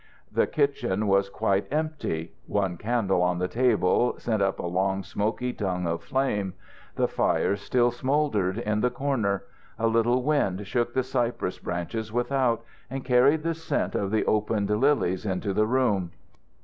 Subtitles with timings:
[0.31, 2.33] The kitchen was quite empty.
[2.47, 6.55] One candle on the table sent up a long smoky tongue of flame.
[6.95, 9.43] The fire still smouldered in the corner.
[9.77, 14.71] A little wind shook the cypress branches without, and carried the scent of the opened
[14.71, 16.09] lilies into the room.